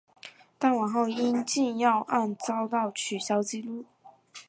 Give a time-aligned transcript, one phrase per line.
[0.57, 3.85] 但往后因禁药案遭到取消记录。